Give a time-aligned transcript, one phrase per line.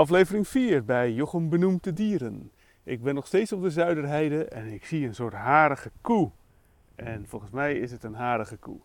[0.00, 2.50] Aflevering 4 bij Jochem benoemde dieren.
[2.82, 6.30] Ik ben nog steeds op de Zuiderheide en ik zie een soort harige koe.
[6.94, 8.80] En volgens mij is het een harige koe.